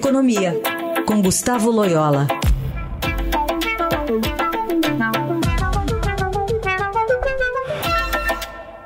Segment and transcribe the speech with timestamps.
[0.00, 0.54] Economia,
[1.06, 2.26] com Gustavo Loyola.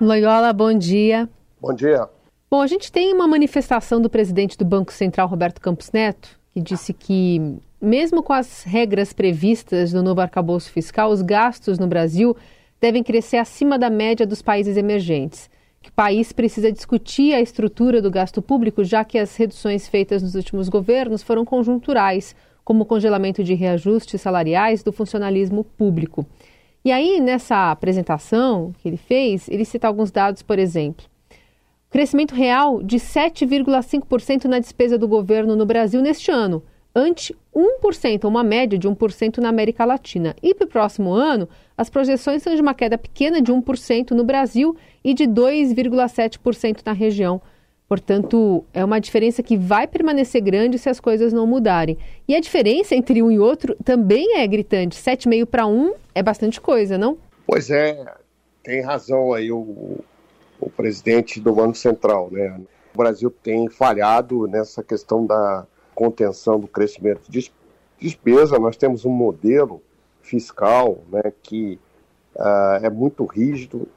[0.00, 1.28] Loyola, bom dia.
[1.60, 2.08] Bom dia.
[2.50, 6.62] Bom, a gente tem uma manifestação do presidente do Banco Central, Roberto Campos Neto, que
[6.62, 12.34] disse que, mesmo com as regras previstas no novo arcabouço fiscal, os gastos no Brasil
[12.80, 15.50] devem crescer acima da média dos países emergentes.
[15.82, 20.22] Que o país precisa discutir a estrutura do gasto público, já que as reduções feitas
[20.22, 26.24] nos últimos governos foram conjunturais, como o congelamento de reajustes salariais do funcionalismo público.
[26.84, 31.04] E aí, nessa apresentação que ele fez, ele cita alguns dados, por exemplo.
[31.90, 36.62] Crescimento real de 7,5% na despesa do governo no Brasil neste ano,
[36.94, 40.34] ante 1%, uma média de 1% na América Latina.
[40.42, 44.24] E para o próximo ano, as projeções são de uma queda pequena de 1% no
[44.24, 47.40] Brasil e de 2,7% na região.
[47.86, 51.98] Portanto, é uma diferença que vai permanecer grande se as coisas não mudarem.
[52.26, 54.96] E a diferença entre um e outro também é gritante.
[54.96, 57.18] 7,5 para 1 é bastante coisa, não?
[57.46, 58.02] Pois é,
[58.62, 59.98] tem razão aí o,
[60.58, 62.58] o presidente do Banco Central, né?
[62.94, 67.52] O Brasil tem falhado nessa questão da contenção do crescimento de
[68.00, 68.58] despesa.
[68.58, 69.80] Nós temos um modelo
[70.20, 71.78] fiscal né, que
[72.36, 73.88] uh, é muito rígido,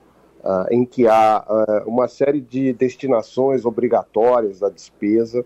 [0.44, 5.46] uh, em que há uh, uma série de destinações obrigatórias da despesa,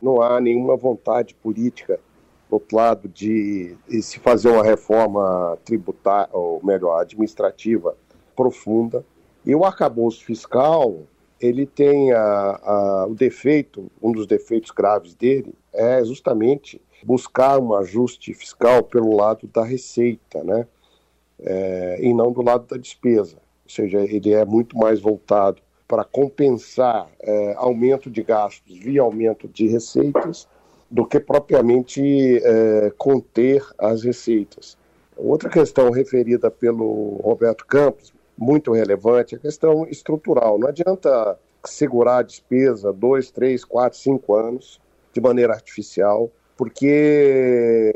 [0.00, 1.98] não há nenhuma vontade política
[2.48, 7.96] do outro lado de, de se fazer uma reforma tributária, ou melhor, administrativa
[8.36, 9.04] profunda.
[9.44, 11.02] E o arcabouço fiscal,
[11.40, 17.74] ele tem a, a, o defeito, um dos defeitos graves dele, é justamente buscar um
[17.74, 20.66] ajuste fiscal pelo lado da receita, né?
[21.38, 23.36] É, e não do lado da despesa.
[23.36, 29.46] Ou seja, ele é muito mais voltado para compensar é, aumento de gastos via aumento
[29.46, 30.48] de receitas
[30.90, 34.76] do que propriamente é, conter as receitas.
[35.16, 40.58] Outra questão referida pelo Roberto Campos, muito relevante, a questão estrutural.
[40.58, 44.80] Não adianta segurar a despesa dois, três, quatro, cinco anos
[45.12, 47.92] de maneira artificial, porque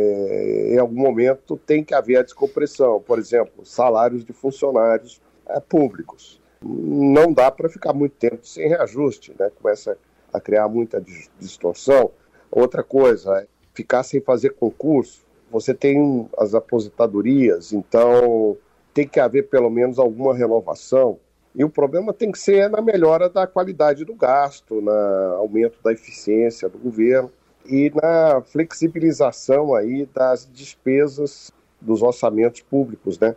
[0.71, 3.01] em algum momento tem que haver a descompressão.
[3.01, 6.41] Por exemplo, salários de funcionários é, públicos.
[6.63, 9.51] Não dá para ficar muito tempo sem reajuste, né?
[9.61, 9.97] começa
[10.33, 11.03] a criar muita
[11.39, 12.11] distorção.
[12.51, 15.25] Outra coisa, ficar sem fazer concurso.
[15.51, 18.57] Você tem as aposentadorias, então
[18.93, 21.19] tem que haver pelo menos alguma renovação.
[21.55, 24.91] E o problema tem que ser na melhora da qualidade do gasto, no
[25.37, 27.31] aumento da eficiência do governo
[27.67, 33.35] e na flexibilização aí das despesas dos orçamentos públicos, né?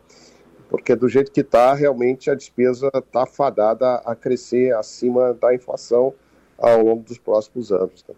[0.70, 6.14] Porque do jeito que está, realmente a despesa está fadada a crescer acima da inflação
[6.58, 8.04] ao longo dos próximos anos.
[8.08, 8.16] Né?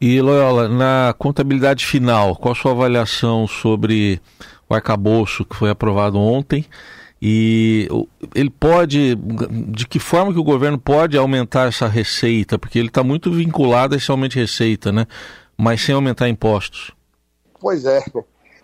[0.00, 4.18] E Loyola, na contabilidade final, qual a sua avaliação sobre
[4.66, 6.64] o arcabouço que foi aprovado ontem?
[7.20, 7.86] E
[8.34, 12.58] ele pode, de que forma que o governo pode aumentar essa receita?
[12.58, 15.06] Porque ele está muito vinculado a esse aumento de receita, né?
[15.54, 16.92] Mas sem aumentar impostos.
[17.60, 18.02] Pois é.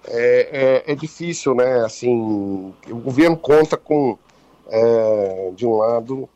[0.08, 1.84] É, é, é difícil, né?
[1.84, 4.16] Assim, o governo conta com,
[4.70, 6.26] é, de um lado,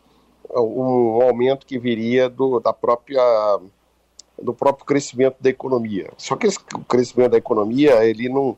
[0.54, 3.22] um aumento que viria do, da própria
[4.40, 6.10] do próprio crescimento da economia.
[6.16, 8.56] Só que esse, o crescimento da economia ele não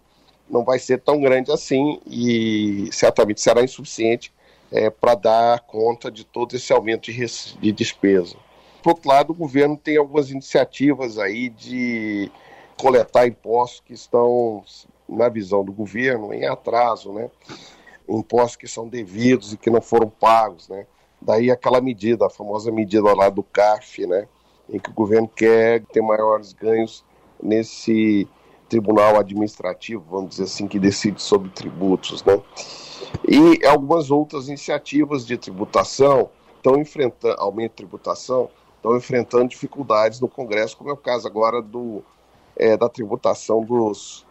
[0.50, 4.30] não vai ser tão grande assim e certamente será insuficiente
[4.70, 7.26] é, para dar conta de todo esse aumento de,
[7.58, 8.36] de despesa.
[8.82, 12.30] Por outro lado, o governo tem algumas iniciativas aí de
[12.76, 14.64] coletar impostos que estão,
[15.08, 17.30] na visão do governo, em atraso, né?
[18.08, 20.86] Impostos que são devidos e que não foram pagos, né?
[21.20, 24.26] Daí aquela medida, a famosa medida lá do CAF, né?
[24.68, 27.04] Em que o governo quer ter maiores ganhos
[27.42, 28.28] nesse
[28.68, 32.40] tribunal administrativo, vamos dizer assim, que decide sobre tributos, né?
[33.28, 40.28] E algumas outras iniciativas de tributação estão enfrentando, aumento de tributação, estão enfrentando dificuldades no
[40.28, 42.02] Congresso, como é o caso agora do,
[42.56, 44.24] é, da tributação dos,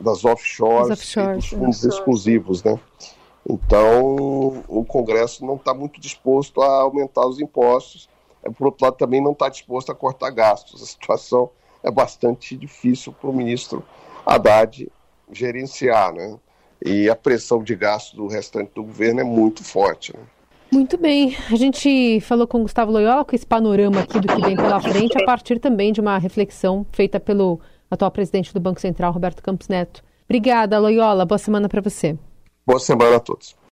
[0.00, 2.78] das offshores, offshores e dos fundos exclusivos, né?
[3.48, 8.08] Então, o Congresso não está muito disposto a aumentar os impostos,
[8.50, 10.82] por outro lado, também não está disposto a cortar gastos.
[10.82, 11.50] A situação
[11.82, 13.84] é bastante difícil para o ministro
[14.24, 14.90] Haddad
[15.30, 16.38] gerenciar, né?
[16.84, 20.14] E a pressão de gasto do restante do governo é muito forte.
[20.14, 20.22] Né?
[20.72, 21.36] Muito bem.
[21.50, 25.16] A gente falou com Gustavo Loyola com esse panorama aqui do que vem pela frente,
[25.16, 27.60] a partir também de uma reflexão feita pelo
[27.90, 30.02] atual presidente do Banco Central, Roberto Campos Neto.
[30.24, 31.24] Obrigada, Loyola.
[31.24, 32.18] Boa semana para você.
[32.66, 33.56] Boa semana a todos.